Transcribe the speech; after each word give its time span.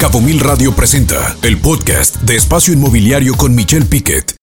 Cabo 0.00 0.22
Mil 0.22 0.40
Radio 0.40 0.74
presenta 0.74 1.36
el 1.42 1.60
podcast 1.60 2.22
de 2.22 2.34
Espacio 2.34 2.72
Inmobiliario 2.72 3.34
con 3.34 3.54
Michelle 3.54 3.84
Piquet. 3.84 4.34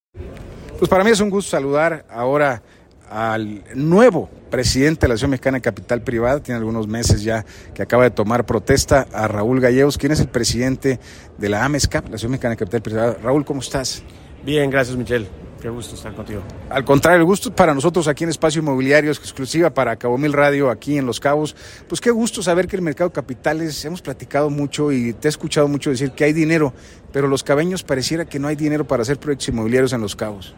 Pues 0.78 0.88
para 0.88 1.04
mí 1.04 1.10
es 1.10 1.20
un 1.20 1.32
gusto 1.32 1.50
saludar 1.50 2.06
ahora 2.12 2.62
al 3.10 3.64
nuevo 3.74 4.30
presidente 4.52 5.02
de 5.02 5.08
la 5.08 5.14
Asociación 5.16 5.32
Mexicana 5.32 5.58
de 5.58 5.62
Capital 5.62 6.04
Privada, 6.04 6.44
tiene 6.44 6.60
algunos 6.60 6.88
meses 6.88 7.24
ya 7.24 7.44
que 7.74 7.82
acaba 7.82 8.04
de 8.04 8.12
tomar 8.12 8.46
protesta, 8.46 9.08
a 9.12 9.28
Raúl 9.28 9.60
Gallegos, 9.60 9.98
quien 9.98 10.12
es 10.12 10.20
el 10.20 10.28
presidente 10.28 11.00
de 11.40 11.50
la 11.50 11.66
AMESCAP, 11.66 12.04
la 12.04 12.10
Asociación 12.10 12.34
Mexicana 12.34 12.52
de 12.52 12.58
Capital 12.58 12.82
Privada. 12.84 13.18
Raúl, 13.24 13.44
¿cómo 13.44 13.62
estás? 13.62 14.04
Bien, 14.46 14.70
gracias 14.70 14.96
Michelle. 14.96 15.28
Qué 15.62 15.70
gusto 15.70 15.96
estar 15.96 16.14
contigo. 16.14 16.42
Al 16.70 16.86
contrario, 16.86 17.20
el 17.20 17.26
gusto 17.26 17.54
para 17.54 17.74
nosotros 17.74 18.08
aquí 18.08 18.24
en 18.24 18.30
Espacio 18.30 18.62
Inmobiliario, 18.62 19.12
exclusiva 19.12 19.72
para 19.72 19.96
Cabo 19.96 20.18
Mil 20.18 20.34
Radio 20.34 20.70
aquí 20.70 20.98
en 20.98 21.06
Los 21.06 21.20
Cabos. 21.20 21.56
Pues 21.88 22.00
qué 22.00 22.12
gusto 22.12 22.44
saber 22.44 22.68
que 22.68 22.76
el 22.76 22.82
mercado 22.82 23.10
de 23.10 23.14
capitales, 23.14 23.84
hemos 23.86 24.02
platicado 24.02 24.50
mucho 24.50 24.92
y 24.92 25.14
te 25.14 25.28
he 25.28 25.30
escuchado 25.30 25.68
mucho 25.68 25.90
decir 25.90 26.12
que 26.12 26.26
hay 26.26 26.34
dinero, 26.34 26.74
pero 27.12 27.28
los 27.28 27.44
cabeños 27.44 27.84
pareciera 27.84 28.26
que 28.26 28.40
no 28.40 28.48
hay 28.48 28.56
dinero 28.56 28.88
para 28.88 29.02
hacer 29.02 29.18
proyectos 29.18 29.50
inmobiliarios 29.50 29.94
en 29.94 30.02
Los 30.02 30.16
Cabos. 30.16 30.54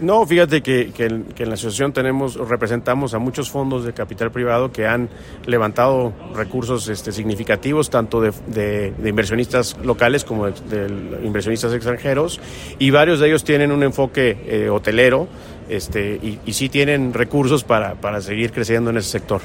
No, 0.00 0.26
fíjate 0.26 0.60
que, 0.60 0.90
que, 0.90 1.04
en, 1.04 1.48
la 1.48 1.54
asociación 1.54 1.92
tenemos, 1.92 2.34
representamos 2.34 3.14
a 3.14 3.20
muchos 3.20 3.48
fondos 3.48 3.84
de 3.84 3.92
capital 3.92 4.32
privado 4.32 4.72
que 4.72 4.88
han 4.88 5.08
levantado 5.46 6.12
recursos 6.34 6.88
este, 6.88 7.12
significativos, 7.12 7.90
tanto 7.90 8.20
de, 8.20 8.92
inversionistas 9.04 9.76
locales 9.84 10.24
como 10.24 10.46
de, 10.46 10.88
de, 10.88 11.24
inversionistas 11.24 11.72
extranjeros, 11.72 12.40
y 12.80 12.90
varios 12.90 13.20
de 13.20 13.28
ellos 13.28 13.44
tienen 13.44 13.70
un 13.70 13.84
enfoque 13.84 14.36
eh, 14.46 14.68
hotelero 14.68 15.28
este, 15.68 16.18
y, 16.20 16.40
y 16.44 16.52
sí 16.54 16.68
tienen 16.68 17.14
recursos 17.14 17.62
para, 17.62 17.94
para 17.94 18.20
seguir 18.20 18.50
creciendo 18.50 18.90
en 18.90 18.96
ese 18.96 19.10
sector. 19.10 19.42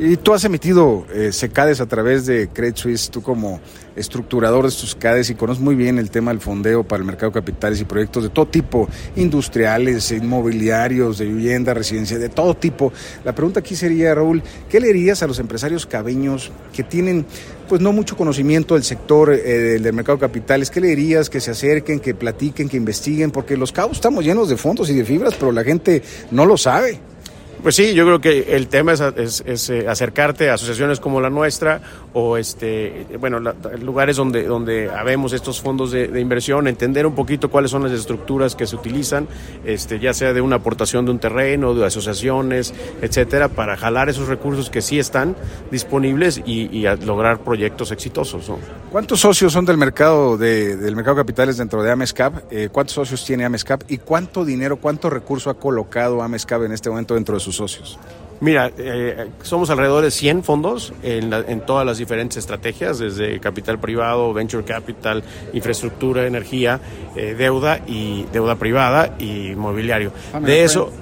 Y 0.00 0.16
tú 0.16 0.32
has 0.32 0.44
emitido 0.44 1.06
eh, 1.12 1.32
secades 1.32 1.80
a 1.80 1.86
través 1.86 2.24
de 2.24 2.48
Credit 2.48 2.76
Suisse, 2.76 3.10
tú 3.10 3.20
como 3.20 3.60
estructurador 3.96 4.62
de 4.62 4.68
estos 4.68 4.92
secades 4.92 5.28
y 5.28 5.34
conoces 5.34 5.60
muy 5.60 5.74
bien 5.74 5.98
el 5.98 6.08
tema 6.12 6.30
del 6.30 6.40
fondeo 6.40 6.84
para 6.84 7.00
el 7.00 7.04
mercado 7.04 7.32
de 7.32 7.40
capitales 7.40 7.80
y 7.80 7.84
proyectos 7.84 8.22
de 8.22 8.28
todo 8.28 8.46
tipo, 8.46 8.88
industriales, 9.16 10.12
inmobiliarios, 10.12 11.18
de 11.18 11.24
vivienda, 11.24 11.74
residencia, 11.74 12.16
de 12.16 12.28
todo 12.28 12.54
tipo. 12.54 12.92
La 13.24 13.34
pregunta 13.34 13.58
aquí 13.58 13.74
sería, 13.74 14.14
Raúl, 14.14 14.40
¿qué 14.68 14.78
le 14.78 14.86
dirías 14.86 15.24
a 15.24 15.26
los 15.26 15.40
empresarios 15.40 15.84
cabeños 15.84 16.52
que 16.72 16.84
tienen 16.84 17.26
pues 17.68 17.80
no 17.80 17.92
mucho 17.92 18.16
conocimiento 18.16 18.74
del 18.74 18.84
sector 18.84 19.32
eh, 19.32 19.80
del 19.80 19.92
mercado 19.94 20.18
de 20.18 20.20
capitales? 20.20 20.70
¿Qué 20.70 20.80
le 20.80 20.88
dirías 20.94 21.28
que 21.28 21.40
se 21.40 21.50
acerquen, 21.50 21.98
que 21.98 22.14
platiquen, 22.14 22.68
que 22.68 22.76
investiguen? 22.76 23.32
Porque 23.32 23.56
los 23.56 23.72
cabos 23.72 23.96
estamos 23.96 24.24
llenos 24.24 24.48
de 24.48 24.56
fondos 24.56 24.88
y 24.90 24.94
de 24.94 25.04
fibras, 25.04 25.34
pero 25.34 25.50
la 25.50 25.64
gente 25.64 26.04
no 26.30 26.46
lo 26.46 26.56
sabe. 26.56 27.00
Pues 27.62 27.74
sí, 27.74 27.92
yo 27.92 28.04
creo 28.04 28.20
que 28.20 28.54
el 28.56 28.68
tema 28.68 28.92
es, 28.92 29.70
eh, 29.70 29.86
acercarte 29.88 30.48
a 30.48 30.54
asociaciones 30.54 31.00
como 31.00 31.20
la 31.20 31.28
nuestra 31.28 31.80
o 32.12 32.36
este, 32.36 33.06
bueno, 33.18 33.40
lugares 33.80 34.16
donde, 34.16 34.44
donde 34.44 34.90
habemos 34.90 35.32
estos 35.32 35.60
fondos 35.60 35.90
de, 35.90 36.20
inversión, 36.20 36.68
entender 36.68 37.04
un 37.04 37.14
poquito 37.14 37.50
cuáles 37.50 37.70
son 37.70 37.82
las 37.82 37.92
estructuras 37.92 38.54
que 38.54 38.66
se 38.66 38.76
utilizan, 38.76 39.26
este, 39.64 39.98
ya 39.98 40.14
sea 40.14 40.32
de 40.32 40.40
una 40.40 40.56
aportación 40.56 41.04
de 41.04 41.10
un 41.10 41.18
terreno, 41.18 41.74
de 41.74 41.84
asociaciones, 41.84 42.72
etcétera, 43.02 43.48
para 43.48 43.76
jalar 43.76 44.08
esos 44.08 44.28
recursos 44.28 44.70
que 44.70 44.80
sí 44.80 44.98
están 44.98 45.36
disponibles 45.70 46.40
y, 46.46 46.68
lograr 47.04 47.40
proyectos 47.40 47.90
exitosos. 47.90 48.48
¿no? 48.48 48.58
¿Cuántos 48.90 49.20
socios 49.20 49.52
son 49.52 49.64
del 49.64 49.76
mercado 49.76 50.38
de, 50.38 50.76
del 50.76 50.96
mercado 50.96 51.16
de 51.16 51.22
capitales 51.22 51.56
dentro 51.56 51.82
de 51.82 51.90
Amescap? 51.90 52.50
Eh, 52.50 52.68
¿Cuántos 52.70 52.94
socios 52.94 53.24
tiene 53.24 53.44
Amescap 53.44 53.82
y 53.88 53.98
cuánto 53.98 54.44
dinero, 54.44 54.76
cuánto 54.76 55.10
recurso 55.10 55.50
ha 55.50 55.54
colocado 55.54 56.22
Amescap 56.22 56.62
en 56.62 56.72
este 56.72 56.88
momento 56.88 57.14
dentro 57.14 57.34
de 57.34 57.40
sus 57.48 57.56
socios? 57.56 57.98
Mira, 58.40 58.70
eh, 58.78 59.30
somos 59.42 59.68
alrededor 59.70 60.04
de 60.04 60.12
100 60.12 60.44
fondos 60.44 60.92
en, 61.02 61.30
la, 61.30 61.40
en, 61.40 61.60
todas 61.66 61.84
las 61.84 61.98
diferentes 61.98 62.36
estrategias, 62.36 62.98
desde 62.98 63.40
capital 63.40 63.80
privado, 63.80 64.32
venture 64.32 64.64
capital, 64.64 65.24
infraestructura, 65.52 66.24
energía, 66.24 66.80
eh, 67.16 67.34
deuda 67.36 67.80
y 67.86 68.26
deuda 68.32 68.54
privada 68.54 69.16
y 69.18 69.54
mobiliario. 69.56 70.12
de 70.40 70.62
eso 70.62 70.92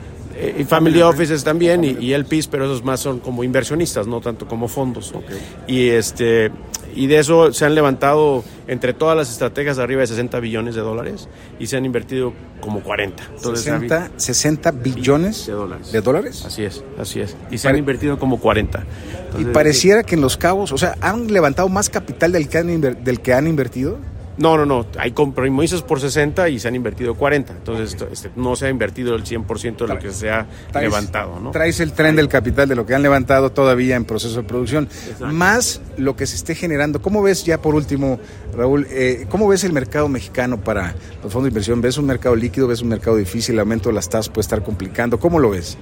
y 0.59 0.65
family 0.65 1.01
offices 1.01 1.43
también 1.43 1.83
y, 1.83 1.97
y, 1.99 2.13
el 2.13 2.27
PIS, 2.27 2.49
pero 2.49 2.67
esos 2.67 2.85
más 2.85 3.01
son 3.01 3.21
como 3.21 3.43
inversionistas, 3.43 4.07
no 4.07 4.21
tanto 4.21 4.47
como 4.47 4.69
fondos. 4.69 5.15
Okay. 5.15 5.39
Y 5.67 5.89
este 5.89 6.51
y 6.97 7.07
de 7.07 7.19
eso 7.19 7.53
se 7.53 7.65
han 7.65 7.75
levantado 7.75 8.43
entre 8.67 8.95
todas 8.95 9.17
las 9.17 9.31
estrategias 9.31 9.79
arriba 9.79 10.01
de 10.01 10.07
60 10.09 10.41
billones 10.41 10.75
de 10.75 10.81
dólares 10.81 11.29
y 11.59 11.67
se 11.67 11.77
han 11.77 11.85
invertido 11.85 12.33
como 12.61 12.83
40. 12.83 13.23
Entonces, 13.37 13.65
60, 13.65 14.11
60 14.17 14.71
billones 14.73 15.47
de 15.47 15.53
dólares. 15.53 15.93
de 15.93 16.01
dólares. 16.01 16.45
Así 16.47 16.65
es, 16.65 16.83
así 16.99 17.21
es. 17.21 17.37
Y 17.51 17.59
se 17.59 17.69
han 17.69 17.77
invertido 17.77 18.19
como 18.19 18.41
40. 18.41 18.85
Entonces, 19.27 19.41
y 19.41 19.45
pareciera 19.53 20.03
que 20.03 20.15
en 20.15 20.23
los 20.23 20.37
cabos, 20.37 20.73
o 20.73 20.79
sea, 20.79 20.97
han 21.01 21.33
levantado 21.33 21.69
más 21.69 21.91
capital 21.91 22.33
del 22.33 22.49
que 22.49 22.59
han, 22.59 22.81
del 22.81 23.21
que 23.21 23.35
han 23.35 23.47
invertido. 23.47 23.99
No, 24.39 24.57
no, 24.59 24.67
no. 24.67 24.87
Hay 24.99 25.13
compromisos 25.13 25.83
por 25.83 26.01
60 26.01 26.49
y 26.51 26.59
se 26.59 26.69
han 26.69 26.75
invertido 26.75 27.15
40. 27.15 27.53
Entonces, 27.55 27.97
este, 28.13 28.31
no 28.37 28.55
se 28.55 28.67
ha 28.67 28.71
invertido 28.71 29.15
el 29.15 29.25
100% 29.25 29.77
de 29.79 29.89
lo 29.89 29.99
que 29.99 30.11
se 30.11 30.31
ha 30.31 30.47
traes, 30.71 30.89
levantado. 30.91 31.41
¿no? 31.41 31.51
Traes 31.53 31.81
el 31.81 31.93
tren 31.93 32.17
del 32.17 32.29
capital 32.29 32.69
de 32.69 32.77
lo 32.77 32.85
que 32.85 32.95
han 32.95 33.03
levantado 33.03 33.51
todavía 33.51 33.97
en 33.97 34.05
proceso 34.05 34.37
de 34.37 34.43
producción, 34.43 34.85
Exacto. 34.85 35.27
más 35.35 35.81
lo 35.97 36.17
que 36.17 36.27
se 36.27 36.37
esté 36.37 36.55
generando. 36.55 37.01
¿Cómo 37.01 37.23
ves, 37.23 37.45
ya 37.45 37.63
por 37.63 37.75
último, 37.75 38.21
Raúl, 38.55 38.87
eh, 38.91 39.27
cómo 39.31 39.49
ves 39.49 39.65
el 39.65 39.73
mercado 39.73 40.09
mexicano 40.09 40.61
para 40.61 40.95
los 41.23 41.33
fondos 41.33 41.45
de 41.45 41.49
inversión? 41.49 41.81
¿Ves 41.81 41.97
un 41.97 42.07
mercado 42.07 42.37
líquido? 42.37 42.69
¿Ves 42.69 42.83
un 42.83 42.89
mercado 42.89 43.17
difícil? 43.17 43.55
El 43.55 43.61
aumento 43.61 43.89
de 43.89 43.95
las 43.95 44.09
tasas 44.09 44.29
puede 44.29 44.43
estar 44.43 44.63
complicando. 44.63 45.19
¿Cómo 45.19 45.39
lo 45.39 45.51
ves? 45.51 45.79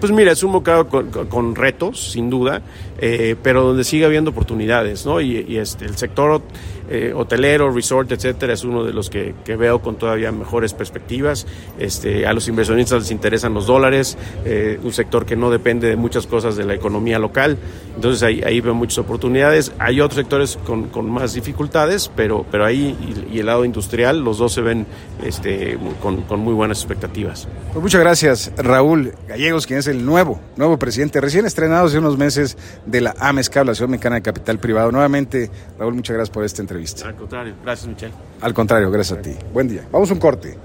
Pues 0.00 0.12
mira, 0.12 0.32
es 0.32 0.42
un 0.42 0.52
mercado 0.52 0.86
con 0.86 1.54
retos, 1.54 2.12
sin 2.12 2.28
duda, 2.28 2.60
eh, 2.98 3.36
pero 3.42 3.62
donde 3.64 3.84
sigue 3.84 4.04
habiendo 4.04 4.32
oportunidades, 4.32 5.06
¿no? 5.06 5.20
Y, 5.20 5.46
y 5.48 5.56
este, 5.56 5.86
el 5.86 5.96
sector 5.96 6.42
eh, 6.88 7.12
hotelero, 7.14 7.70
resort, 7.70 8.12
etcétera, 8.12 8.52
es 8.52 8.64
uno 8.64 8.84
de 8.84 8.92
los 8.92 9.10
que, 9.10 9.34
veo 9.46 9.80
con 9.80 9.96
todavía 9.96 10.32
mejores 10.32 10.74
perspectivas. 10.74 11.46
Este, 11.78 12.26
a 12.26 12.32
los 12.32 12.48
inversionistas 12.48 13.02
les 13.02 13.10
interesan 13.10 13.54
los 13.54 13.66
dólares, 13.66 14.18
eh, 14.44 14.78
un 14.82 14.92
sector 14.92 15.24
que 15.24 15.36
no 15.36 15.50
depende 15.50 15.88
de 15.88 15.96
muchas 15.96 16.26
cosas 16.26 16.56
de 16.56 16.64
la 16.64 16.74
economía 16.74 17.18
local, 17.18 17.56
entonces 17.94 18.22
ahí, 18.22 18.60
veo 18.60 18.74
muchas 18.74 18.98
oportunidades. 18.98 19.72
Hay 19.78 20.00
otros 20.00 20.16
sectores 20.16 20.58
con, 20.64 21.10
más 21.10 21.34
dificultades, 21.34 22.10
pero, 22.14 22.44
pero 22.50 22.64
ahí 22.64 22.96
y, 23.30 23.38
el 23.38 23.46
lado 23.46 23.64
industrial, 23.64 24.20
los 24.24 24.38
dos 24.38 24.52
se 24.52 24.60
ven 24.60 24.86
este, 25.22 25.78
con, 26.02 26.24
muy 26.40 26.54
buenas 26.54 26.78
expectativas. 26.78 27.48
Pues 27.72 27.82
muchas 27.82 28.00
gracias, 28.00 28.52
Raúl 28.56 29.14
Gallegos, 29.28 29.66
quien 29.66 29.78
es 29.78 29.86
el 29.86 30.04
nuevo, 30.04 30.40
nuevo 30.56 30.78
presidente, 30.78 31.20
recién 31.20 31.46
estrenado 31.46 31.86
hace 31.86 31.98
unos 31.98 32.18
meses 32.18 32.56
de 32.86 33.00
la 33.00 33.14
AMESCAB, 33.18 33.66
la 33.66 33.72
Asociación 33.72 33.92
Mexicana 33.92 34.16
de 34.16 34.22
Capital 34.22 34.58
Privado. 34.58 34.90
Nuevamente, 34.90 35.50
Raúl, 35.78 35.94
muchas 35.94 36.14
gracias 36.14 36.34
por 36.34 36.44
esta 36.44 36.62
entrevista. 36.74 37.08
Al 37.08 37.16
contrario, 37.16 37.54
gracias 37.62 37.88
Michelle. 37.88 38.14
Al 38.40 38.54
contrario, 38.54 38.90
gracias 38.90 39.18
a 39.18 39.22
ti. 39.22 39.32
Buen 39.52 39.68
día. 39.68 39.86
Vamos 39.92 40.10
a 40.10 40.14
un 40.14 40.20
corte. 40.20 40.58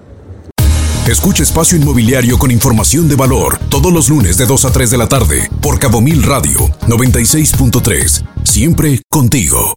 Escucha 1.08 1.42
Espacio 1.42 1.78
Inmobiliario 1.78 2.38
con 2.38 2.52
información 2.52 3.10
de 3.10 3.16
valor 3.16 3.58
todos 3.70 3.92
los 3.92 4.10
lunes 4.10 4.38
de 4.38 4.46
2 4.46 4.66
a 4.66 4.72
3 4.72 4.92
de 4.92 4.98
la 4.98 5.08
tarde 5.08 5.50
por 5.62 5.80
Cabo 5.80 6.02
Mil 6.02 6.22
Radio 6.24 6.60
96.3. 6.88 8.26
Siempre 8.44 9.02
contigo. 9.10 9.74